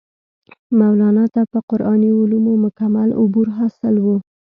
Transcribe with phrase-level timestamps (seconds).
[0.79, 4.15] مولانا ته پۀ قرآني علومو مکمل عبور حاصل وو